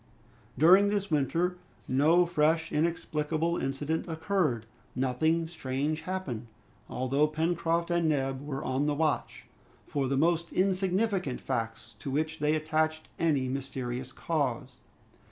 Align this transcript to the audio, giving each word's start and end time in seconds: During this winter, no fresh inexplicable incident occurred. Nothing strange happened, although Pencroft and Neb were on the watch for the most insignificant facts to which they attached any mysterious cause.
During 0.57 0.87
this 0.87 1.11
winter, 1.11 1.57
no 1.87 2.25
fresh 2.25 2.71
inexplicable 2.71 3.57
incident 3.59 4.07
occurred. 4.07 4.65
Nothing 4.95 5.47
strange 5.47 6.01
happened, 6.01 6.47
although 6.89 7.27
Pencroft 7.27 7.91
and 7.91 8.09
Neb 8.09 8.41
were 8.41 8.63
on 8.63 8.87
the 8.87 8.95
watch 8.95 9.45
for 9.85 10.07
the 10.07 10.17
most 10.17 10.51
insignificant 10.51 11.39
facts 11.39 11.93
to 11.99 12.09
which 12.09 12.39
they 12.39 12.55
attached 12.55 13.09
any 13.19 13.47
mysterious 13.47 14.11
cause. 14.11 14.79